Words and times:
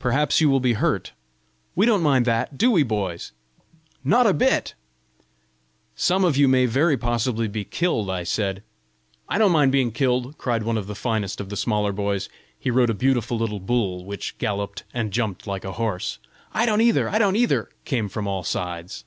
"Perhaps 0.00 0.40
you 0.40 0.50
will 0.50 0.58
be 0.58 0.72
hurt!" 0.72 1.12
"We 1.76 1.86
don't 1.86 2.02
mind 2.02 2.24
that! 2.24 2.58
Do 2.58 2.72
we, 2.72 2.82
boys?" 2.82 3.30
"Not 4.02 4.26
a 4.26 4.34
bit!" 4.34 4.74
"Some 5.94 6.24
of 6.24 6.36
you 6.36 6.48
may 6.48 6.66
very 6.66 6.96
possibly 6.96 7.46
be 7.46 7.64
killed!" 7.64 8.10
I 8.10 8.24
said. 8.24 8.64
"I 9.28 9.38
don't 9.38 9.52
mind 9.52 9.70
being 9.70 9.92
killed!" 9.92 10.36
cried 10.38 10.64
one 10.64 10.76
of 10.76 10.88
the 10.88 10.96
finest 10.96 11.40
of 11.40 11.50
the 11.50 11.56
smaller 11.56 11.92
boys: 11.92 12.28
he 12.58 12.68
rode 12.68 12.90
a 12.90 12.94
beautiful 12.94 13.38
little 13.38 13.60
bull, 13.60 14.04
which 14.04 14.36
galloped 14.38 14.82
and 14.92 15.12
jumped 15.12 15.46
like 15.46 15.64
a 15.64 15.74
horse. 15.74 16.18
"I 16.52 16.66
don't 16.66 16.80
either! 16.80 17.08
I 17.08 17.20
don't 17.20 17.36
either!" 17.36 17.68
came 17.84 18.08
from 18.08 18.26
all 18.26 18.42
sides. 18.42 19.04